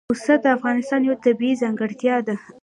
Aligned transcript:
پسه 0.09 0.33
د 0.43 0.45
افغانستان 0.57 1.01
یوه 1.07 1.21
طبیعي 1.25 1.59
ځانګړتیا 1.61 2.15
ده. 2.27 2.35